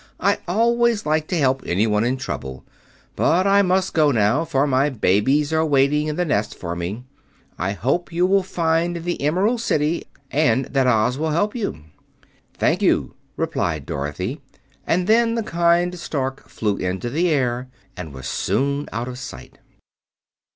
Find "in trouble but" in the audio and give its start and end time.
2.03-3.45